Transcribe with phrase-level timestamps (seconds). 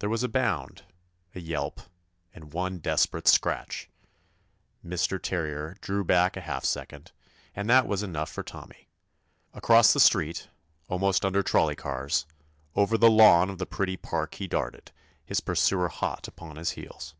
[0.00, 0.82] There was a bound,
[1.34, 1.80] a yelp,
[2.34, 5.22] and one desperate scratch I Mr.
[5.22, 7.12] Ter rier drew back a half second,
[7.54, 8.90] and that was enough for Tommy.
[9.54, 10.48] Across the street,
[10.88, 12.26] almost under trolley cars,
[12.74, 14.92] over the lawn of the pretty park he darted,
[15.24, 17.14] his pursuer hot upon his heels.